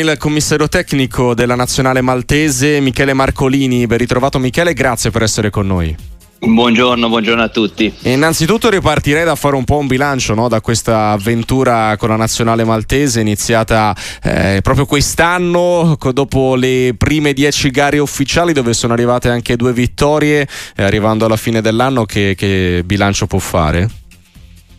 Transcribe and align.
Il 0.00 0.16
commissario 0.16 0.68
tecnico 0.68 1.34
della 1.34 1.56
nazionale 1.56 2.02
maltese 2.02 2.78
Michele 2.78 3.14
Marcolini, 3.14 3.84
ben 3.88 3.98
ritrovato 3.98 4.38
Michele, 4.38 4.72
grazie 4.72 5.10
per 5.10 5.24
essere 5.24 5.50
con 5.50 5.66
noi. 5.66 5.92
Buongiorno, 6.38 7.08
buongiorno 7.08 7.42
a 7.42 7.48
tutti. 7.48 7.92
E 8.02 8.12
innanzitutto 8.12 8.70
ripartirei 8.70 9.24
da 9.24 9.34
fare 9.34 9.56
un 9.56 9.64
po' 9.64 9.78
un 9.78 9.88
bilancio 9.88 10.34
no? 10.34 10.46
da 10.46 10.60
questa 10.60 11.10
avventura 11.10 11.96
con 11.96 12.10
la 12.10 12.14
nazionale 12.14 12.62
maltese 12.62 13.20
iniziata 13.20 13.92
eh, 14.22 14.60
proprio 14.62 14.86
quest'anno 14.86 15.98
dopo 16.12 16.54
le 16.54 16.94
prime 16.96 17.32
dieci 17.32 17.68
gare 17.70 17.98
ufficiali 17.98 18.52
dove 18.52 18.74
sono 18.74 18.92
arrivate 18.92 19.30
anche 19.30 19.56
due 19.56 19.72
vittorie 19.72 20.46
eh, 20.76 20.84
arrivando 20.84 21.24
alla 21.24 21.36
fine 21.36 21.60
dell'anno 21.60 22.04
che, 22.04 22.36
che 22.36 22.82
bilancio 22.84 23.26
può 23.26 23.40
fare? 23.40 24.06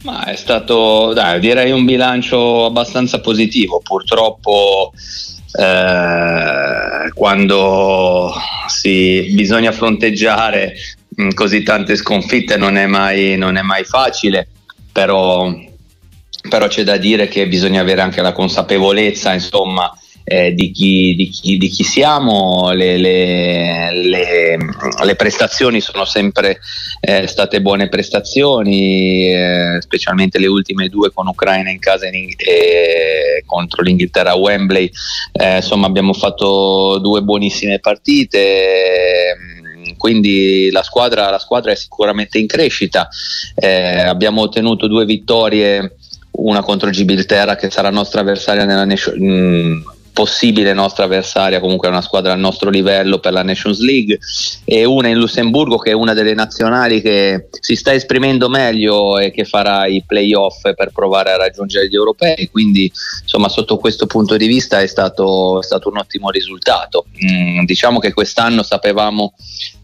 Ma 0.04 0.26
è 0.26 0.36
stato, 0.36 1.14
dai, 1.14 1.40
direi 1.40 1.72
un 1.72 1.84
bilancio 1.84 2.66
abbastanza 2.66 3.20
positivo. 3.20 3.82
Purtroppo 3.84 4.94
eh, 5.54 7.12
quando 7.14 8.34
si 8.68 9.32
bisogna 9.34 9.72
fronteggiare 9.72 10.76
mh, 11.16 11.30
così 11.34 11.64
tante 11.64 11.96
sconfitte 11.96 12.56
non 12.56 12.78
è 12.78 12.86
mai, 12.86 13.36
non 13.36 13.58
è 13.58 13.62
mai 13.62 13.84
facile, 13.84 14.48
però, 14.92 15.52
però, 16.48 16.68
c'è 16.68 16.84
da 16.84 16.98
dire 16.98 17.28
che 17.28 17.48
bisogna 17.48 17.82
avere 17.82 18.02
anche 18.02 18.22
la 18.22 18.32
consapevolezza, 18.32 19.34
insomma, 19.34 19.92
eh, 20.32 20.54
di, 20.54 20.70
chi, 20.70 21.16
di, 21.16 21.28
chi, 21.30 21.58
di, 21.58 21.68
chi, 21.70 21.84
siamo, 21.84 22.72
le, 22.72 22.98
le, 22.98 23.92
le, 23.92 24.58
le 25.04 25.16
prestazioni 25.16 25.82
sono 25.82 26.06
sempre 26.06 26.60
eh, 27.00 27.26
state 27.26 27.62
buone 27.62 27.90
prestazioni, 27.90 29.34
eh, 29.34 29.78
specialmente 29.82 30.38
le 30.38 30.46
ultime 30.46 30.88
due 30.88 31.12
con 31.12 31.26
Ucraina 31.26 31.72
in 31.72 31.80
casa 31.80 32.06
in, 32.06 32.30
e 32.38 33.44
contro 33.48 33.82
l'Inghilterra 33.82 34.32
a 34.32 34.36
Wembley, 34.36 34.92
eh, 35.32 35.56
insomma 35.56 35.88
abbiamo 35.88 36.14
fatto 36.14 37.00
due 37.02 37.24
buonissime 37.24 37.80
partite 37.80 39.36
quindi 39.98 40.70
la 40.72 40.84
squadra, 40.84 41.30
la 41.32 41.40
squadra, 41.40 41.72
è 41.72 41.76
sicuramente 41.76 42.38
in 42.38 42.46
crescita. 42.46 43.10
Eh, 43.56 44.02
abbiamo 44.02 44.42
ottenuto 44.42 44.88
due 44.88 45.06
vittorie, 45.06 45.96
una 46.32 46.62
contro 46.62 46.90
Gibilterra 46.92 47.56
che 47.56 47.70
sarà 47.70 47.90
nostra 47.90 48.22
avversaria 48.22 48.64
nella 48.64 48.86
Nation, 48.86 49.18
mm, 49.20 49.82
possibile 50.12 50.74
nostra 50.74 51.06
avversaria, 51.06 51.60
comunque 51.60 51.88
è 51.88 51.92
una 51.92 52.02
squadra 52.02 52.34
al 52.34 52.40
nostro 52.40 52.70
livello 52.70 53.20
per 53.20 53.34
la 53.34 53.44
Nations 53.44 53.80
League, 53.80 54.20
e 54.66 54.86
una 54.86 55.08
in 55.08 55.18
Lussemburgo 55.18 55.78
che 55.78 55.92
è 55.92 55.94
una 55.94 56.14
delle 56.14 56.34
nazionali 56.34 57.02
che 57.02 57.48
si 57.60 57.76
sta 57.76 57.94
esprimendo 57.94 58.50
meglio 58.50 59.18
e 59.18 59.32
che 59.32 59.46
farà 59.46 59.86
i 59.86 60.04
playoff 60.06 60.62
per 60.76 60.92
provare 60.94 61.32
a 61.32 61.38
raggiungere 61.38 61.88
gli 61.88 61.96
europei. 61.96 62.50
Quindi, 62.50 62.92
insomma, 63.22 63.50
sotto 63.50 63.78
questo 63.78 64.06
punto 64.06 64.38
di 64.38 64.48
vista 64.48 64.82
è 64.82 64.88
stato, 64.88 65.60
è 65.60 65.64
stato 65.64 65.90
un 65.90 65.98
ottimo 65.98 66.30
risultato. 66.30 67.06
Mm, 67.24 67.64
diciamo 67.66 68.00
che 68.00 68.14
quest'anno 68.14 68.64
sapevamo 68.64 69.34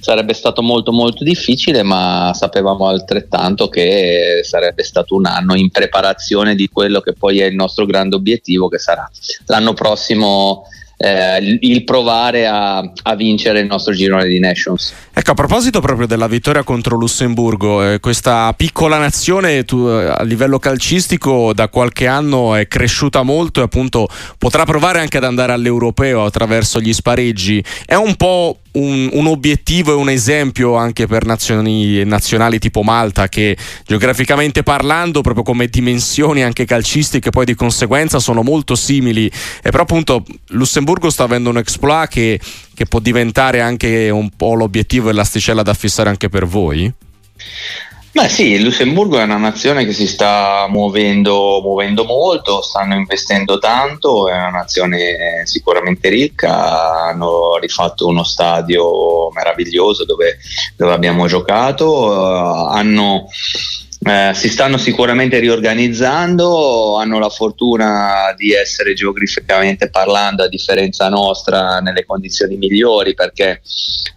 sarebbe 0.06 0.34
stato 0.34 0.62
molto 0.62 0.92
molto 0.92 1.24
difficile, 1.24 1.82
ma 1.82 2.32
sapevamo 2.36 2.88
altrettanto 2.88 3.70
che 3.70 4.42
sarebbe 4.44 4.84
stato 4.84 5.16
un 5.16 5.26
anno 5.26 5.56
in 5.56 5.72
preparazione 5.72 6.54
di 6.54 6.70
quello 6.70 7.00
che 7.00 7.14
poi 7.14 7.40
è 7.40 7.46
il 7.46 7.56
nostro 7.56 7.88
grande 7.88 8.16
obiettivo, 8.16 8.68
che 8.68 8.78
sarà 8.78 9.10
l'anno 9.48 9.74
prossimo 9.74 10.15
も 10.18 10.68
eh, 10.98 11.58
il 11.62 11.84
provare 11.84 12.48
a, 12.48 12.78
a, 12.78 13.16
vincere 13.16 13.60
il 13.60 13.68
nostro 13.68 13.94
girone 13.94 14.26
di 14.26 14.40
Nations. 14.40 14.94
Ecco, 15.14 15.32
a 15.32 15.34
proposito 15.34 15.82
proprio 15.82 16.08
della 16.08 16.28
vittoria 16.28 16.64
contro 16.64 16.96
Lussemburgo, 16.96 17.94
eh, 17.94 18.00
questa 18.00 18.54
piccola 18.56 18.98
nazione 18.98 19.66
tu, 19.66 19.88
eh, 19.88 20.08
a 20.08 20.24
livello 20.24 20.60
calcistico 20.60 21.54
da 21.54 21.68
qualche 21.68 22.08
anno 22.08 22.56
è 22.56 22.68
cresciuta 22.68 23.24
molto 23.24 23.60
e 23.60 23.64
appunto 23.64 24.08
potrà 24.38 24.64
provare 24.64 25.00
anche 25.00 25.18
ad 25.18 25.26
andare 25.26 25.52
all'europeo 25.52 26.24
attraverso 26.24 26.80
gli 26.80 26.94
spareggi. 26.94 27.64
È 27.86 27.96
un 27.96 28.16
po' 28.16 28.60
un, 28.76 29.10
un, 29.14 29.28
obiettivo 29.28 29.92
e 29.92 29.96
un 29.96 30.10
esempio 30.10 30.76
anche 30.76 31.08
per 31.08 31.26
nazioni, 31.26 32.04
nazionali 32.04 32.60
tipo 32.60 32.84
Malta 32.84 33.30
che 33.30 33.56
geograficamente 33.86 34.64
parlando 34.64 35.22
proprio 35.22 35.44
come 35.44 35.68
dimensioni 35.68 36.44
anche 36.44 36.66
calcistiche 36.66 37.30
poi 37.30 37.46
di 37.46 37.56
conseguenza 37.56 38.20
sono 38.20 38.44
molto 38.44 38.76
simili 38.76 39.28
e 39.28 39.70
però 39.70 39.84
appunto 39.84 40.26
Lussemburgo 40.50 40.85
sta 41.10 41.24
avendo 41.24 41.50
un 41.50 41.58
exploit 41.58 42.10
che, 42.10 42.40
che 42.74 42.86
può 42.86 43.00
diventare 43.00 43.62
anche 43.62 44.10
un 44.10 44.30
po' 44.30 44.54
l'obiettivo 44.54 45.10
e 45.10 45.14
l'asticella 45.14 45.64
da 45.64 45.74
fissare 45.74 46.10
anche 46.10 46.30
per 46.30 46.46
voi? 46.46 46.94
Beh 48.16 48.30
sì, 48.30 48.52
il 48.52 48.64
Lussemburgo 48.64 49.20
è 49.20 49.24
una 49.24 49.36
nazione 49.36 49.84
che 49.84 49.92
si 49.92 50.08
sta 50.08 50.68
muovendo, 50.70 51.60
muovendo, 51.62 52.06
molto, 52.06 52.62
stanno 52.62 52.96
investendo 52.96 53.60
tanto, 53.60 54.30
è 54.30 54.34
una 54.34 54.52
nazione 54.52 55.42
sicuramente 55.44 56.08
ricca, 56.08 57.08
hanno 57.08 57.58
rifatto 57.58 58.08
uno 58.08 58.24
stadio 58.24 59.30
meraviglioso 59.32 60.06
dove, 60.06 60.38
dove 60.78 60.94
abbiamo 60.94 61.28
giocato, 61.28 62.06
uh, 62.06 62.74
hanno 62.74 63.28
eh, 64.08 64.34
si 64.36 64.50
stanno 64.50 64.78
sicuramente 64.78 65.40
riorganizzando, 65.40 66.98
hanno 66.98 67.18
la 67.18 67.30
fortuna 67.30 68.36
di 68.38 68.52
essere 68.52 68.94
geograficamente 68.94 69.90
parlando, 69.90 70.44
a 70.44 70.48
differenza 70.48 71.10
nostra, 71.10 71.80
nelle 71.80 72.06
condizioni 72.06 72.56
migliori 72.56 73.16
perché 73.16 73.62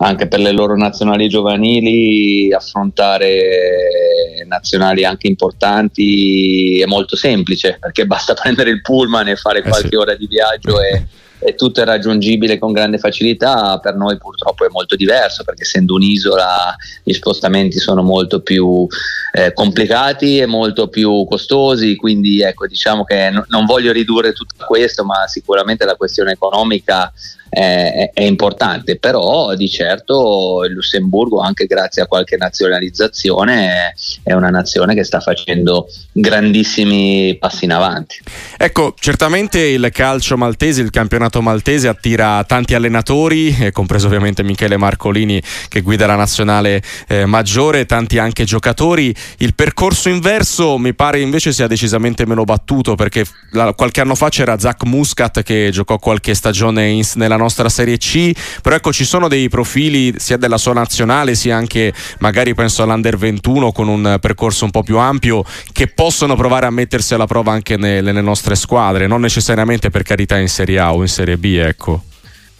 anche 0.00 0.28
per 0.28 0.40
le 0.40 0.52
loro 0.52 0.76
nazionali 0.76 1.26
giovanili 1.30 2.52
affrontare 2.52 4.44
nazionali 4.46 5.04
anche 5.04 5.26
importanti 5.26 6.80
è 6.80 6.86
molto 6.86 7.16
semplice 7.16 7.78
perché 7.80 8.06
basta 8.06 8.34
prendere 8.40 8.68
il 8.70 8.82
pullman 8.82 9.28
e 9.28 9.36
fare 9.36 9.62
qualche 9.62 9.86
eh 9.86 9.90
sì. 9.90 9.96
ora 9.96 10.14
di 10.14 10.26
viaggio 10.26 10.82
e 10.82 11.06
e 11.40 11.54
tutto 11.54 11.80
è 11.80 11.84
raggiungibile 11.84 12.58
con 12.58 12.72
grande 12.72 12.98
facilità, 12.98 13.78
per 13.78 13.94
noi 13.94 14.18
purtroppo 14.18 14.64
è 14.64 14.68
molto 14.70 14.96
diverso 14.96 15.44
perché 15.44 15.62
essendo 15.62 15.94
un'isola 15.94 16.76
gli 17.02 17.12
spostamenti 17.12 17.78
sono 17.78 18.02
molto 18.02 18.40
più 18.40 18.86
eh, 19.32 19.52
complicati 19.52 20.38
e 20.38 20.46
molto 20.46 20.88
più 20.88 21.24
costosi, 21.28 21.96
quindi 21.96 22.42
ecco 22.42 22.66
diciamo 22.66 23.04
che 23.04 23.30
no, 23.30 23.44
non 23.48 23.66
voglio 23.66 23.92
ridurre 23.92 24.32
tutto 24.32 24.64
questo, 24.66 25.04
ma 25.04 25.26
sicuramente 25.26 25.84
la 25.84 25.96
questione 25.96 26.32
economica 26.32 27.12
è, 27.58 28.12
è, 28.14 28.22
importante, 28.22 28.98
però 28.98 29.56
di 29.56 29.68
certo 29.68 30.64
il 30.64 30.74
Lussemburgo, 30.74 31.40
anche 31.40 31.66
grazie 31.66 32.02
a 32.02 32.06
qualche 32.06 32.36
nazionalizzazione, 32.36 33.96
è 34.22 34.32
una 34.32 34.50
nazione 34.50 34.94
che 34.94 35.02
sta 35.02 35.18
facendo 35.18 35.88
grandissimi 36.12 37.36
passi 37.36 37.64
in 37.64 37.72
avanti. 37.72 38.20
Ecco, 38.56 38.94
certamente 38.96 39.58
il 39.58 39.88
calcio 39.92 40.36
maltese, 40.36 40.82
il 40.82 40.90
campionato 40.90 41.42
maltese 41.42 41.88
attira 41.88 42.44
tanti 42.44 42.74
allenatori, 42.74 43.56
eh, 43.58 43.72
compreso 43.72 44.06
ovviamente 44.06 44.44
Michele 44.44 44.76
Marcolini 44.76 45.42
che 45.68 45.80
guida 45.80 46.06
la 46.06 46.14
nazionale 46.14 46.80
eh, 47.08 47.26
maggiore, 47.26 47.86
tanti 47.86 48.18
anche 48.18 48.44
giocatori. 48.44 49.12
Il 49.38 49.56
percorso 49.56 50.08
inverso 50.08 50.78
mi 50.78 50.94
pare 50.94 51.18
invece 51.18 51.52
sia 51.52 51.66
decisamente 51.66 52.24
meno 52.24 52.44
battuto 52.44 52.94
perché 52.94 53.24
la, 53.50 53.72
qualche 53.72 54.00
anno 54.00 54.14
fa 54.14 54.28
c'era 54.28 54.56
Zach 54.60 54.84
Muscat 54.84 55.42
che 55.42 55.70
giocò 55.72 55.98
qualche 55.98 56.34
stagione 56.34 56.86
in, 56.88 57.02
nella 57.14 57.34
nostra 57.34 57.46
Serie 57.48 57.96
C, 57.96 58.32
però 58.62 58.76
ecco 58.76 58.92
ci 58.92 59.04
sono 59.04 59.28
dei 59.28 59.48
profili 59.48 60.14
sia 60.18 60.36
della 60.36 60.58
sua 60.58 60.72
nazionale 60.72 61.34
sia 61.34 61.56
anche 61.56 61.92
magari 62.18 62.54
penso 62.54 62.82
all'Under 62.82 63.16
21 63.16 63.72
con 63.72 63.88
un 63.88 64.18
percorso 64.20 64.64
un 64.64 64.70
po' 64.70 64.82
più 64.82 64.98
ampio 64.98 65.44
che 65.72 65.88
possono 65.88 66.36
provare 66.36 66.66
a 66.66 66.70
mettersi 66.70 67.14
alla 67.14 67.26
prova 67.26 67.52
anche 67.52 67.76
nelle, 67.76 68.00
nelle 68.00 68.20
nostre 68.20 68.54
squadre, 68.54 69.06
non 69.06 69.20
necessariamente 69.20 69.90
per 69.90 70.02
carità 70.02 70.36
in 70.38 70.48
Serie 70.48 70.78
A 70.78 70.92
o 70.94 71.02
in 71.02 71.08
Serie 71.08 71.36
B, 71.36 71.44
ecco. 71.44 72.02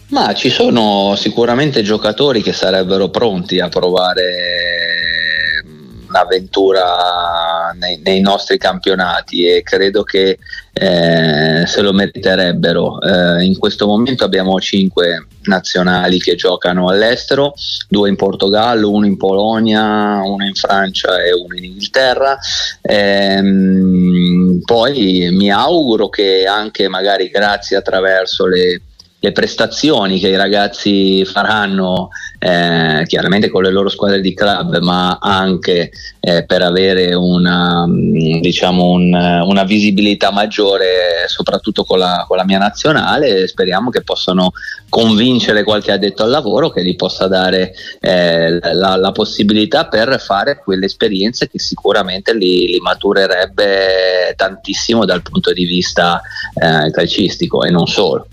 Ma 0.07 0.33
ci 0.33 0.49
sono 0.49 1.15
sicuramente 1.15 1.83
giocatori 1.83 2.41
che 2.41 2.53
sarebbero 2.53 3.09
pronti 3.09 3.59
a 3.59 3.69
provare 3.69 5.63
un'avventura 6.07 7.75
nei, 7.77 7.99
nei 8.03 8.19
nostri 8.19 8.57
campionati 8.57 9.45
e 9.45 9.61
credo 9.61 10.03
che 10.03 10.39
eh, 10.79 11.65
se 11.65 11.81
lo 11.81 11.91
meriterebbero. 11.91 13.01
Eh, 13.01 13.43
in 13.43 13.57
questo 13.57 13.85
momento 13.85 14.23
abbiamo 14.23 14.57
cinque 14.61 15.27
nazionali 15.43 16.19
che 16.19 16.35
giocano 16.35 16.87
all'estero, 16.87 17.53
due 17.89 18.07
in 18.07 18.15
Portogallo, 18.15 18.89
uno 18.89 19.05
in 19.05 19.17
Polonia, 19.17 20.21
uno 20.23 20.45
in 20.45 20.53
Francia 20.53 21.21
e 21.21 21.33
uno 21.33 21.53
in 21.57 21.65
Inghilterra. 21.65 22.37
Ehm, 22.81 24.61
poi 24.63 25.27
mi 25.31 25.51
auguro 25.51 26.07
che 26.07 26.45
anche 26.45 26.87
magari 26.87 27.29
grazie 27.29 27.75
attraverso 27.75 28.45
le 28.45 28.81
le 29.21 29.31
prestazioni 29.33 30.19
che 30.19 30.29
i 30.29 30.37
ragazzi 30.37 31.25
faranno 31.25 32.09
eh, 32.39 33.03
chiaramente 33.05 33.49
con 33.49 33.63
le 33.63 33.71
loro 33.71 33.89
squadre 33.89 34.21
di 34.21 34.33
club 34.33 34.79
ma 34.79 35.17
anche 35.21 35.91
eh, 36.21 36.45
per 36.45 36.61
avere 36.61 37.13
una, 37.13 37.85
diciamo 37.87 38.91
un, 38.91 39.13
una, 39.13 39.63
visibilità 39.63 40.31
maggiore 40.31 41.27
soprattutto 41.27 41.83
con 41.83 41.99
la, 41.99 42.23
con 42.27 42.37
la, 42.37 42.45
mia 42.45 42.59
nazionale 42.59 43.45
speriamo 43.47 43.89
che 43.89 44.03
possano 44.03 44.51
convincere 44.87 45.63
qualche 45.63 45.91
addetto 45.91 46.23
al 46.23 46.29
lavoro 46.29 46.69
che 46.69 46.83
gli 46.83 46.95
possa 46.95 47.27
dare 47.27 47.73
eh, 47.99 48.57
la, 48.73 48.95
la, 48.95 49.11
possibilità 49.11 49.87
per 49.87 50.17
fare 50.21 50.61
quelle 50.63 50.85
esperienze 50.85 51.49
che 51.49 51.59
sicuramente 51.59 52.33
li, 52.33 52.67
li 52.67 52.79
maturerebbe 52.79 54.33
tantissimo 54.37 55.03
dal 55.03 55.21
punto 55.21 55.51
di 55.51 55.65
vista 55.65 56.21
eh, 56.53 56.89
calcistico 56.91 57.63
e 57.63 57.69
non 57.69 57.85
solo 57.85 58.27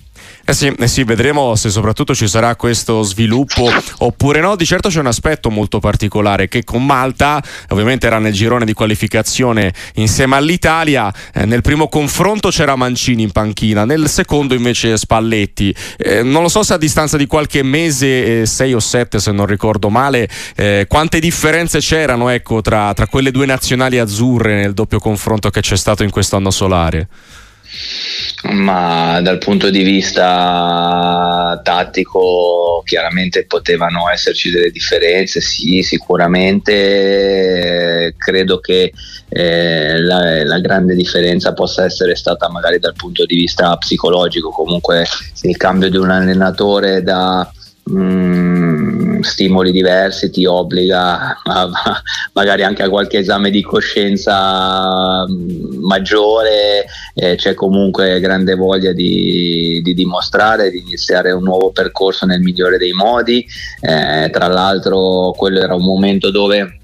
Eh 0.48 0.54
sì, 0.54 0.69
eh 0.69 0.87
sì, 0.87 1.02
vedremo 1.02 1.56
se 1.56 1.70
soprattutto 1.70 2.14
ci 2.14 2.28
sarà 2.28 2.54
questo 2.54 3.02
sviluppo 3.02 3.69
oppure 3.98 4.38
no. 4.38 4.54
Di 4.54 4.64
certo 4.64 4.88
c'è 4.88 5.00
un 5.00 5.08
aspetto 5.08 5.50
molto 5.50 5.81
particolare 5.81 6.46
che 6.46 6.62
con 6.62 6.87
Malta, 6.87 7.43
ovviamente 7.70 8.06
era 8.06 8.20
nel 8.20 8.32
girone 8.32 8.64
di 8.64 8.72
qualificazione 8.72 9.75
insieme 9.94 10.37
all'Italia, 10.37 11.12
eh, 11.34 11.46
nel 11.46 11.62
primo 11.62 11.88
confronto 11.88 12.50
c'era 12.50 12.76
Mancini 12.76 13.25
in 13.25 13.32
panchina, 13.32 13.84
nel 13.84 14.08
secondo 14.08 14.54
invece 14.54 14.96
Spalletti. 14.96 15.75
Eh, 15.96 16.22
non 16.22 16.43
lo 16.43 16.49
so 16.49 16.62
se 16.62 16.75
a 16.75 16.78
distanza 16.78 17.16
di 17.16 17.26
qualche 17.26 17.64
mese, 17.64 18.42
eh, 18.42 18.46
sei 18.46 18.72
o 18.72 18.78
sette 18.78 19.19
se 19.19 19.32
non 19.32 19.46
ricordo 19.46 19.90
male, 19.90 20.28
eh, 20.54 20.87
quante 20.88 21.19
differenze 21.19 21.81
c'erano 21.81 22.28
ecco, 22.28 22.60
tra, 22.60 22.94
tra 22.94 23.08
quelle 23.08 23.32
due 23.32 23.46
nazionali 23.46 23.99
azzurre 23.99 24.54
nel 24.54 24.75
doppio 24.75 25.00
confronto 25.00 25.50
che 25.50 25.60
c'è 25.60 25.76
stato 25.76 26.04
in 26.04 26.10
questo 26.10 26.37
anno 26.37 26.52
solare 26.52 27.08
ma 28.52 29.20
dal 29.22 29.38
punto 29.38 29.70
di 29.70 29.82
vista 29.82 31.58
tattico 31.62 32.82
chiaramente 32.84 33.46
potevano 33.46 34.10
esserci 34.10 34.50
delle 34.50 34.70
differenze, 34.70 35.40
sì, 35.40 35.82
sicuramente. 35.82 38.14
Credo 38.16 38.60
che 38.60 38.93
eh, 39.28 40.00
la, 40.00 40.44
la, 40.44 40.60
grande 40.60 40.94
differenza 40.94 41.52
possa 41.52 41.84
essere 41.84 42.14
stata 42.14 42.48
magari 42.48 42.78
dal 42.78 42.94
punto 42.94 43.26
di 43.26 43.37
vista 43.37 43.76
psicologico, 43.76 44.50
comunque 44.50 45.06
il 45.42 45.56
cambio 45.56 45.90
di 45.90 45.96
un 45.96 46.10
allenatore 46.10 47.02
da 47.02 47.50
mm, 47.90 48.65
stimoli 49.26 49.73
diversi 49.73 50.31
ti 50.31 50.46
obbliga 50.46 51.40
a, 51.43 51.70
magari 52.32 52.62
anche 52.62 52.82
a 52.82 52.88
qualche 52.88 53.19
esame 53.19 53.50
di 53.50 53.62
coscienza 53.62 55.26
mm, 55.28 55.84
maggiore, 55.84 56.87
eh, 57.14 57.34
c'è 57.37 57.55
comunque 57.55 58.20
grande 58.20 58.55
voglia 58.55 58.93
di, 58.93 59.81
di, 59.82 59.94
dimostrare, 59.94 60.70
di 60.70 60.78
iniziare 60.78 61.32
un 61.32 61.43
nuovo 61.43 61.70
percorso 61.70 62.26
nel 62.26 62.40
migliore 62.40 62.78
dei 62.78 62.93
modi, 62.93 63.44
eh, 63.81 64.31
tra 64.31 64.46
l'altro 64.46 65.32
quello 65.37 65.61
era 65.61 65.75
un 65.75 65.84
momento 65.84 66.31
dove 66.31 66.81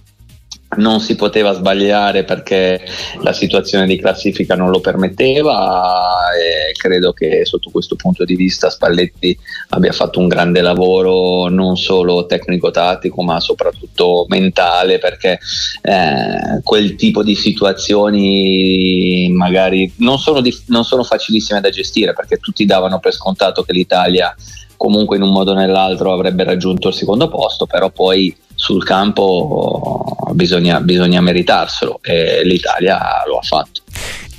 non 0.77 1.01
si 1.01 1.17
poteva 1.17 1.53
sbagliare 1.53 2.25
perché 2.25 2.81
la 3.23 3.33
situazione 3.33 3.87
di 3.87 3.99
classifica 3.99 4.55
non 4.55 4.71
lo 4.71 4.81
permetteva 4.81 6.31
e 6.35 6.73
credo 6.73 7.13
che 7.13 7.45
sotto 7.45 7.71
questo 7.71 7.97
punto 7.97 8.25
di 8.25 8.37
vista 8.37 8.71
Spalletti 8.71 9.37
abbia 9.71 9.93
fatto 9.93 10.19
un 10.19 10.29
grande 10.29 10.61
lavoro 10.61 11.49
non 11.49 11.77
solo 11.77 12.27
tecnico-tattico 12.27 13.23
ma 13.23 13.41
soprattutto 13.41 14.25
mentale 14.29 14.99
perché 14.99 15.39
eh, 15.83 16.61
quel 16.63 16.95
tipo 16.95 17.23
di 17.23 17.35
situazioni 17.35 19.31
magari 19.33 19.93
non 19.97 20.19
sono, 20.19 20.41
dif- 20.41 20.69
non 20.69 20.85
sono 20.85 21.03
facilissime 21.03 21.61
da 21.61 21.71
gestire 21.71 22.13
perché 22.15 22.39
tutti 22.39 22.65
davano 22.65 22.99
per 22.99 23.13
scontato 23.13 23.63
che 23.63 23.73
l'Italia 23.73 24.35
comunque 24.83 25.15
in 25.15 25.23
un 25.23 25.31
modo 25.31 25.53
o 25.53 25.55
nell'altro 25.55 26.13
avrebbe 26.13 26.43
raggiunto 26.43 26.89
il 26.89 26.95
secondo 26.95 27.29
posto 27.29 27.67
però 27.67 27.91
poi 27.91 28.37
sul 28.57 28.83
campo 28.83 30.05
bisogna, 30.33 30.81
bisogna 30.81 31.21
meritarselo 31.21 32.01
e 32.03 32.43
l'Italia 32.43 32.99
lo 33.29 33.39
ha 33.39 33.43
fatto 33.43 33.83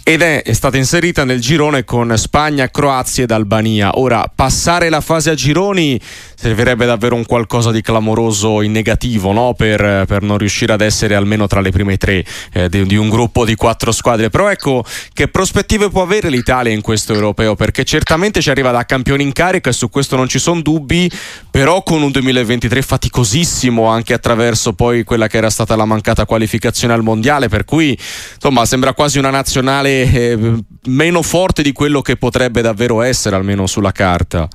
ed 0.06 0.22
è, 0.22 0.44
stata 0.52 0.76
inserita 0.76 1.24
nel 1.24 1.40
girone 1.40 1.86
con 1.86 2.18
Spagna, 2.18 2.70
Croazia 2.70 3.24
ed 3.24 3.32
Albania. 3.32 3.98
Ora, 3.98 4.30
passare 4.36 4.90
la 4.90 5.00
fase 5.00 5.30
a 5.30 5.34
gironi 5.34 5.98
servirebbe 6.44 6.86
davvero 6.86 7.16
un 7.16 7.26
qualcosa 7.26 7.72
di 7.72 7.82
clamoroso 7.82 8.62
in 8.62 8.74
negativo 8.74 9.32
no? 9.32 9.54
per, 9.54 10.04
per, 10.06 10.24
non 10.24 10.38
riuscire 10.38 10.74
ad 10.74 10.82
essere 10.82 11.16
almeno 11.16 11.48
tra 11.48 11.62
le 11.62 11.72
prime 11.72 11.96
tre 11.96 12.26
eh, 12.52 12.68
di, 12.68 12.86
di, 12.86 12.98
un 12.98 13.08
gruppo 13.08 13.46
di 13.46 13.56
quattro 13.56 13.94
squadre. 13.94 14.30
Però 14.30 14.50
ecco, 14.50 14.84
che 15.14 15.30
prospettive 15.30 15.90
può 15.90 16.02
avere 16.02 16.30
l'Italia 16.30 16.74
in 16.74 16.82
questo 16.82 17.14
europeo? 17.14 17.56
Perché 17.56 17.86
certamente 17.86 18.42
ci 18.42 18.50
arriva 18.50 18.72
da 18.72 18.84
campione 18.84 19.24
in 19.24 19.32
carica 19.32 19.70
e 19.70 19.74
su 19.74 19.90
questo 19.90 20.18
non 20.18 20.28
ci 20.28 20.38
sono 20.38 20.62
dubbi, 20.62 21.10
però 21.50 21.82
con 21.82 22.02
un 22.02 22.12
2023 22.12 22.82
faticosissimo 22.82 23.86
anche 23.86 24.14
attraverso 24.14 24.74
poi 24.74 25.06
quella 25.06 25.28
che 25.28 25.38
era 25.38 25.50
stata 25.50 25.78
la 25.78 25.86
mancata 25.86 26.26
qualificazione 26.26 26.94
al 26.94 27.04
mondiale, 27.04 27.48
per 27.48 27.64
cui 27.64 27.98
insomma 28.36 28.66
sembra 28.66 28.94
quasi 28.94 29.18
una 29.18 29.30
nazionale 29.30 30.12
eh, 30.12 30.56
meno 30.88 31.22
forte 31.22 31.64
di 31.64 31.72
quello 31.72 32.02
che 32.02 32.18
potrebbe 32.18 32.62
davvero 32.62 33.02
essere, 33.02 33.38
almeno 33.38 33.66
sulla 33.66 33.94
carta. 33.94 34.50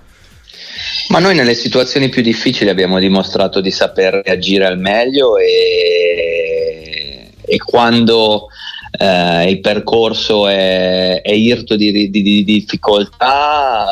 Ma 1.09 1.21
noi 1.21 1.35
nelle 1.35 1.55
situazioni 1.55 2.11
più 2.11 2.21
difficili 2.21 2.69
abbiamo 2.69 2.99
dimostrato 2.99 3.61
di 3.61 3.71
saper 3.71 4.21
reagire 4.25 4.67
al 4.67 4.79
meglio 4.79 5.39
e, 5.39 7.31
e 7.41 7.59
quando 7.59 8.49
eh, 8.91 9.51
il 9.51 9.61
percorso 9.61 10.49
è, 10.49 11.23
è 11.23 11.33
irto 11.33 11.77
di, 11.77 11.93
di, 11.93 12.11
di, 12.11 12.45
difficoltà, 12.45 13.87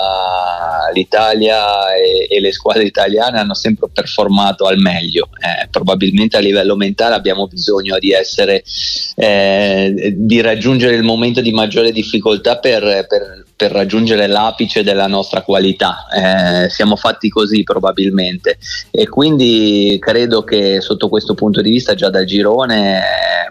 l'Italia 0.92 1.94
e, 1.94 2.26
e, 2.28 2.40
le 2.40 2.52
squadre 2.52 2.84
italiane 2.84 3.38
hanno 3.38 3.54
sempre 3.54 3.88
performato 3.92 4.66
al 4.66 4.78
meglio. 4.78 5.28
Eh, 5.40 5.68
probabilmente 5.68 6.36
a 6.36 6.40
livello 6.40 6.76
mentale 6.76 7.14
abbiamo 7.14 7.46
bisogno 7.46 7.98
di 7.98 8.12
essere, 8.12 8.62
eh, 9.16 10.12
di 10.16 10.40
raggiungere 10.42 10.94
il 10.94 11.02
momento 11.02 11.40
di 11.40 11.52
maggiore 11.52 11.92
difficoltà 11.92 12.58
per, 12.58 13.06
per, 13.08 13.45
per 13.56 13.72
raggiungere 13.72 14.26
l'apice 14.26 14.82
della 14.82 15.06
nostra 15.06 15.42
qualità. 15.42 16.06
Eh, 16.14 16.70
siamo 16.70 16.94
fatti 16.94 17.28
così 17.30 17.62
probabilmente 17.62 18.58
e 18.90 19.08
quindi 19.08 19.96
credo 19.98 20.44
che 20.44 20.80
sotto 20.80 21.08
questo 21.08 21.34
punto 21.34 21.62
di 21.62 21.70
vista 21.70 21.94
già 21.94 22.10
dal 22.10 22.26
girone 22.26 23.00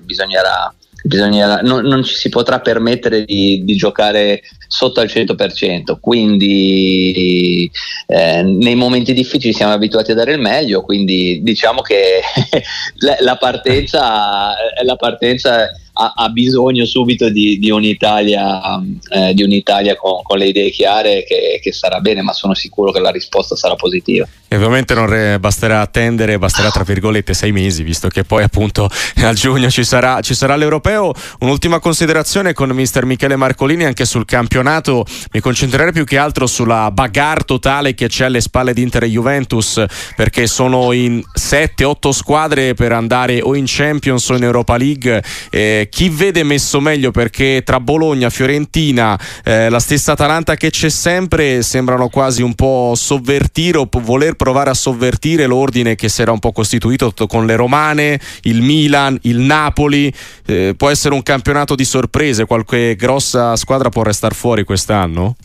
bisognerà 0.02 0.74
bisognerà, 1.06 1.60
non, 1.62 1.86
non, 1.86 2.04
ci 2.04 2.16
si 2.16 2.30
potrà 2.30 2.60
permettere 2.60 3.26
di, 3.26 3.62
di, 3.64 3.76
giocare 3.76 4.42
sotto 4.68 5.02
al 5.02 5.08
100%, 5.08 5.98
quindi 6.00 7.70
eh, 8.08 8.42
nei 8.42 8.74
momenti 8.74 9.14
difficili 9.14 9.54
siamo 9.54 9.74
abituati 9.74 10.12
a 10.12 10.16
dare 10.16 10.34
il 10.34 10.40
meglio, 10.40 10.82
quindi 10.82 11.42
diciamo 11.44 11.82
che 11.82 12.22
la, 12.98 13.18
la, 13.20 13.38
partenza, 13.38 14.56
la 14.84 14.96
partenza 14.96 15.70
ha, 15.98 16.30
bisogno 16.30 16.86
subito 16.86 17.30
di, 17.30 17.58
di 17.58 17.70
un'Italia, 17.70 18.82
eh, 19.10 19.34
di 19.34 19.44
un'Italia 19.44 19.96
con, 19.96 20.22
con, 20.24 20.38
le 20.38 20.48
idee 20.48 20.70
chiare 20.70 21.24
che, 21.24 21.60
che, 21.62 21.72
sarà 21.72 22.00
bene, 22.02 22.22
ma 22.22 22.34
sono 22.34 22.54
sicuro 22.54 22.92
che 22.92 23.00
la 23.00 23.12
risposta 23.12 23.56
sarà 23.56 23.76
positiva. 23.76 24.28
E 24.48 24.56
ovviamente 24.58 24.94
non 24.94 25.08
re, 25.08 25.40
basterà 25.40 25.80
attendere, 25.82 26.38
basterà 26.38 26.70
tra 26.70 26.84
virgolette 26.84 27.34
sei 27.34 27.52
mesi, 27.52 27.84
visto 27.84 28.10
che 28.10 28.24
poi 28.24 28.44
appunto 28.44 28.90
a 29.24 29.34
giugno 29.34 29.70
ci 29.70 29.86
sarà, 29.86 30.20
ci 30.20 30.34
sarà 30.34 30.56
l'Europeo. 30.56 31.14
Un'ultima 31.40 31.80
considerazione 31.80 32.54
con 32.54 32.70
mister 32.72 33.06
Michele 33.06 33.38
Marcolini 33.38 33.86
anche 33.86 34.04
sul 34.04 34.26
campionato, 34.26 35.06
mi 35.32 35.40
concentrerei 35.40 35.94
più 35.94 36.04
che 36.04 36.18
altro 36.18 36.46
sulla 36.46 36.92
bagarre 36.92 37.44
totale 37.46 37.94
che 37.94 38.08
c'è 38.08 38.26
alle 38.26 38.42
spalle 38.42 38.74
di 38.74 38.82
Inter 38.82 39.04
e 39.04 39.08
Juventus, 39.08 39.84
perché 40.16 40.46
sono 40.48 40.92
in 40.92 41.22
7-8 41.38 42.10
squadre 42.10 42.74
per 42.74 42.92
andare 42.92 43.42
o 43.42 43.56
in 43.56 43.66
Champions 43.66 44.28
o 44.30 44.36
in 44.36 44.44
Europa 44.44 44.76
League. 44.76 45.24
Eh, 45.50 45.85
chi 45.90 46.10
vede 46.10 46.44
messo 46.44 46.80
meglio 46.80 47.12
perché 47.12 47.62
tra 47.64 47.80
Bologna, 47.80 48.30
Fiorentina, 48.30 49.20
eh, 49.44 49.70
la 49.70 49.80
stessa 49.80 50.14
Atalanta 50.14 50.56
che 50.56 50.70
c'è 50.70 50.90
sempre 50.90 51.62
sembrano 51.62 52.10
quasi 52.10 52.42
un 52.42 52.54
po' 52.56 52.94
sovvertire 52.96 53.78
o 53.78 53.90
voler 53.92 54.36
provare 54.36 54.70
a 54.70 54.74
sovvertire 54.74 55.46
l'ordine 55.46 55.96
che 55.96 56.10
si 56.10 56.22
era 56.22 56.32
un 56.32 56.40
po' 56.40 56.52
costituito 56.52 57.14
con 57.28 57.46
le 57.46 57.56
Romane, 57.56 58.20
il 58.44 58.62
Milan, 58.62 59.18
il 59.24 59.38
Napoli. 59.38 60.14
Eh, 60.46 60.74
può 60.78 60.90
essere 60.90 61.14
un 61.14 61.24
campionato 61.24 61.76
di 61.76 61.86
sorprese, 61.86 62.46
qualche 62.46 62.96
grossa 62.96 63.56
squadra 63.56 63.90
può 63.90 64.04
restare 64.04 64.36
fuori 64.36 64.64
quest'anno? 64.64 65.36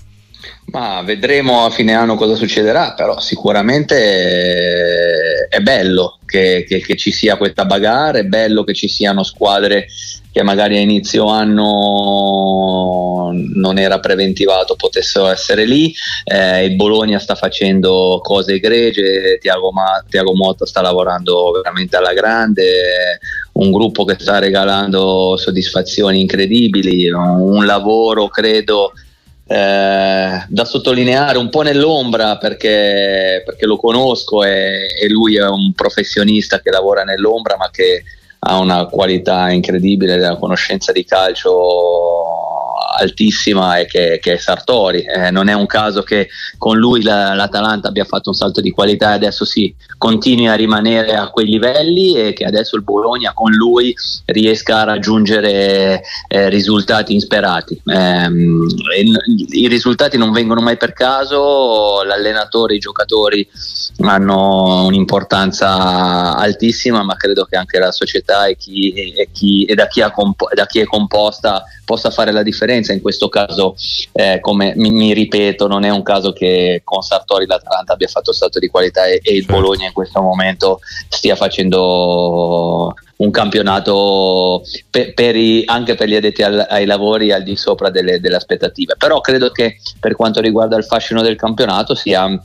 Ma 0.66 1.02
vedremo 1.02 1.64
a 1.64 1.70
fine 1.70 1.94
anno 1.94 2.14
cosa 2.14 2.34
succederà, 2.34 2.94
però 2.94 3.18
sicuramente 3.18 3.96
eh, 3.96 5.48
è 5.48 5.60
bello 5.60 6.18
che, 6.24 6.64
che, 6.66 6.80
che, 6.80 6.96
ci 6.96 7.10
sia 7.10 7.36
questa 7.36 7.64
bagarre, 7.64 8.20
è 8.20 8.24
bello 8.24 8.62
che 8.62 8.72
ci 8.72 8.88
siano 8.88 9.24
squadre 9.24 9.88
che 10.32 10.42
magari 10.42 10.76
a 10.76 10.80
inizio 10.80 11.26
anno 11.26 13.30
non 13.32 13.78
era 13.78 13.98
preventivato 14.00 14.76
potessero 14.76 15.28
essere 15.28 15.64
lì. 15.64 15.92
Eh, 16.24 16.64
il 16.64 16.76
Bologna 16.76 17.18
sta 17.18 17.34
facendo 17.34 18.20
cose 18.22 18.54
egregie, 18.54 19.38
Tiago, 19.40 19.72
Ma- 19.72 20.04
Tiago 20.08 20.34
Motta 20.34 20.66
sta 20.66 20.80
lavorando 20.80 21.50
veramente 21.50 21.96
alla 21.96 22.12
grande, 22.12 23.18
un 23.52 23.72
gruppo 23.72 24.04
che 24.04 24.16
sta 24.18 24.38
regalando 24.38 25.36
soddisfazioni 25.36 26.20
incredibili, 26.20 27.10
un 27.10 27.66
lavoro 27.66 28.28
credo 28.28 28.92
eh, 29.46 30.44
da 30.46 30.64
sottolineare 30.64 31.36
un 31.36 31.48
po' 31.48 31.62
nell'ombra 31.62 32.38
perché, 32.38 33.42
perché 33.44 33.66
lo 33.66 33.76
conosco 33.76 34.44
e, 34.44 34.86
e, 35.02 35.08
lui 35.08 35.36
è 35.36 35.48
un 35.48 35.72
professionista 35.74 36.60
che 36.60 36.70
lavora 36.70 37.02
nell'ombra 37.02 37.56
ma 37.56 37.68
che 37.68 38.04
ha 38.40 38.58
una 38.58 38.86
qualità 38.86 39.50
incredibile 39.50 40.16
della 40.16 40.36
conoscenza 40.36 40.92
di 40.92 41.04
calcio 41.04 42.19
altissima 42.98 43.78
e 43.78 43.86
che, 43.86 44.18
che 44.20 44.34
è 44.34 44.36
Sartori. 44.36 45.02
Eh, 45.02 45.30
non 45.30 45.48
è 45.48 45.52
un 45.52 45.66
caso 45.66 46.02
che 46.02 46.28
con 46.58 46.76
lui 46.76 47.02
la, 47.02 47.34
l'Atalanta 47.34 47.88
abbia 47.88 48.04
fatto 48.04 48.30
un 48.30 48.34
salto 48.34 48.60
di 48.60 48.70
qualità 48.70 49.10
e 49.10 49.14
adesso 49.14 49.44
si 49.44 49.74
continui 49.96 50.48
a 50.48 50.54
rimanere 50.54 51.14
a 51.14 51.28
quei 51.28 51.46
livelli 51.46 52.16
e 52.16 52.32
che 52.32 52.44
adesso 52.44 52.76
il 52.76 52.82
Bologna 52.82 53.32
con 53.32 53.52
lui 53.52 53.94
riesca 54.26 54.80
a 54.80 54.84
raggiungere 54.84 56.02
eh, 56.28 56.48
risultati 56.48 57.14
insperati. 57.14 57.80
Eh, 57.84 58.30
I 59.50 59.68
risultati 59.68 60.16
non 60.16 60.32
vengono 60.32 60.60
mai 60.60 60.76
per 60.76 60.92
caso, 60.92 62.02
l'allenatore, 62.02 62.74
i 62.74 62.78
giocatori 62.78 63.48
hanno 63.98 64.86
un'importanza 64.86 66.36
altissima, 66.36 67.02
ma 67.02 67.16
credo 67.16 67.44
che 67.44 67.56
anche 67.56 67.78
la 67.78 67.92
società 67.92 68.46
e, 68.46 68.56
chi, 68.56 68.92
e, 68.92 69.28
chi, 69.32 69.64
e 69.64 69.74
da, 69.74 69.86
chi 69.86 70.02
compo- 70.12 70.48
da, 70.52 70.66
chi 70.66 70.80
è 70.80 70.84
composta 70.84 71.64
possa 71.90 72.10
fare 72.10 72.30
la 72.30 72.44
differenza. 72.44 72.92
In 72.92 73.00
questo 73.00 73.28
caso, 73.28 73.74
eh, 74.12 74.38
come 74.40 74.74
mi, 74.76 74.92
mi, 74.92 75.12
ripeto, 75.12 75.66
non 75.66 75.82
è 75.82 75.90
un 75.90 76.04
caso 76.04 76.32
che 76.32 76.82
con 76.84 77.02
Sartori 77.02 77.46
l'Atalanta 77.46 77.94
abbia 77.94 78.06
fatto 78.06 78.32
salto 78.32 78.60
di 78.60 78.68
qualità 78.68 79.06
e, 79.06 79.20
e 79.20 79.34
il 79.34 79.44
certo. 79.44 79.60
Bologna 79.60 79.86
in 79.86 79.92
questo 79.92 80.20
momento 80.20 80.78
stia 81.08 81.34
facendo 81.34 82.94
un 83.16 83.30
campionato 83.32 84.62
per, 84.88 85.14
per 85.14 85.34
i, 85.34 85.64
anche 85.66 85.96
per 85.96 86.08
gli 86.08 86.14
addetti 86.14 86.42
al, 86.42 86.64
ai 86.70 86.86
lavori 86.86 87.32
al 87.32 87.42
di 87.42 87.56
sopra 87.56 87.90
delle, 87.90 88.20
delle 88.20 88.36
aspettative. 88.36 88.94
Però 88.96 89.20
credo 89.20 89.50
che 89.50 89.78
per 89.98 90.14
quanto 90.14 90.40
riguarda 90.40 90.76
il 90.76 90.84
fascino 90.84 91.22
del 91.22 91.34
campionato 91.34 91.96
sia 91.96 92.40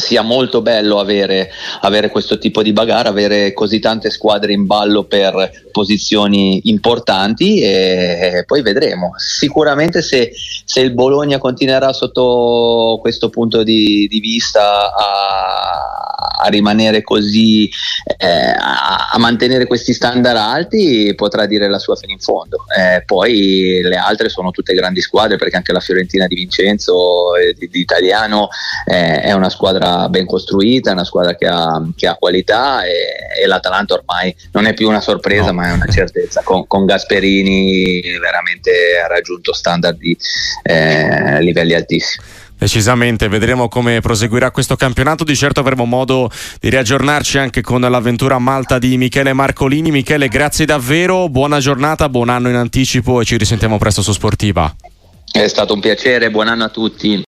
sia 0.00 0.22
molto 0.22 0.62
bello 0.62 1.00
avere, 1.00 1.50
avere, 1.80 2.08
questo 2.08 2.38
tipo 2.38 2.62
di 2.62 2.72
bagarre, 2.72 3.08
avere 3.08 3.52
così 3.52 3.80
tante 3.80 4.10
squadre 4.10 4.52
in 4.52 4.64
ballo 4.64 5.04
per 5.04 5.66
posizioni 5.72 6.60
importanti 6.68 7.60
e 7.60 8.44
poi 8.46 8.62
vedremo. 8.62 9.12
Sicuramente 9.16 10.00
se, 10.00 10.32
se 10.64 10.80
il 10.80 10.92
Bologna 10.92 11.38
continuerà 11.38 11.92
sotto 11.92 12.98
questo 13.00 13.28
punto 13.28 13.64
di, 13.64 14.06
di 14.08 14.20
vista 14.20 14.94
a, 14.94 16.42
a, 16.42 16.48
rimanere 16.48 17.02
così, 17.02 17.68
eh, 18.18 18.26
a, 18.26 19.10
a, 19.12 19.18
mantenere 19.18 19.66
questi 19.66 19.92
standard 19.92 20.36
alti, 20.36 21.12
potrà 21.16 21.44
dire 21.46 21.68
la 21.68 21.80
sua 21.80 21.96
fino 21.96 22.12
in 22.12 22.20
fondo. 22.20 22.58
Eh, 22.76 23.02
poi 23.04 23.80
le 23.82 23.96
altre 23.96 24.28
sono 24.28 24.52
tutte 24.52 24.74
grandi 24.74 25.00
squadre 25.00 25.36
perché 25.36 25.56
anche 25.56 25.72
la 25.72 25.80
Fiorentina 25.80 26.28
di 26.28 26.36
Vincenzo, 26.36 27.34
eh, 27.34 27.54
di, 27.58 27.68
di 27.68 27.80
Italiano, 27.80 28.48
eh, 28.86 29.22
è 29.22 29.32
una 29.32 29.48
squadra 29.88 30.08
ben 30.08 30.26
costruita, 30.26 30.90
è 30.90 30.92
una 30.92 31.04
squadra 31.04 31.34
che 31.34 31.46
ha, 31.46 31.82
che 31.96 32.06
ha 32.06 32.14
qualità 32.14 32.84
e, 32.84 33.42
e, 33.42 33.46
l'Atalanta 33.46 33.94
ormai 33.94 34.34
non 34.52 34.66
è 34.66 34.74
più 34.74 34.88
una 34.88 35.00
sorpresa 35.00 35.46
no. 35.46 35.54
ma 35.54 35.68
è 35.68 35.72
una 35.72 35.86
certezza. 35.86 36.42
Con, 36.42 36.66
con, 36.66 36.84
Gasperini 36.84 38.00
veramente 38.20 38.70
ha 39.02 39.06
raggiunto 39.06 39.52
standard 39.52 39.96
di 39.96 40.16
eh, 40.62 41.40
livelli 41.42 41.74
altissimi. 41.74 42.24
Decisamente, 42.58 43.28
vedremo 43.28 43.68
come 43.68 44.00
proseguirà 44.00 44.50
questo 44.50 44.74
campionato. 44.74 45.22
Di 45.22 45.36
certo 45.36 45.60
avremo 45.60 45.84
modo 45.84 46.28
di 46.58 46.68
riaggiornarci 46.70 47.38
anche 47.38 47.60
con 47.60 47.80
l'avventura 47.80 48.34
a 48.34 48.40
Malta 48.40 48.78
di 48.78 48.96
Michele 48.96 49.32
Marcolini. 49.32 49.92
Michele, 49.92 50.26
grazie 50.26 50.64
davvero, 50.64 51.28
buona 51.28 51.60
giornata, 51.60 52.08
buon 52.08 52.30
anno 52.30 52.48
in 52.48 52.56
anticipo 52.56 53.20
e 53.20 53.24
ci 53.24 53.36
risentiamo 53.36 53.78
presto 53.78 54.02
su 54.02 54.12
Sportiva. 54.12 54.74
È 55.30 55.46
stato 55.46 55.74
un 55.74 55.80
piacere, 55.80 56.30
buon 56.30 56.48
anno 56.48 56.64
a 56.64 56.68
tutti. 56.68 57.16